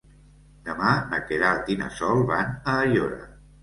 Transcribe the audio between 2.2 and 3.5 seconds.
van a Aiora.